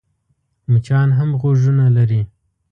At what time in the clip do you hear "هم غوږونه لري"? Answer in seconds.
1.17-2.21